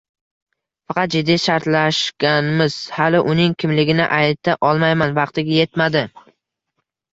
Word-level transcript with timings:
Faqat 0.91 1.11
jiddiy 1.15 1.37
shartlashganmiz, 1.43 2.79
hali 3.01 3.21
uning 3.35 3.55
kimligini 3.65 4.09
ayta 4.23 4.57
olmayman, 4.73 5.17
vaqti 5.21 5.47
etmadi 5.69 6.05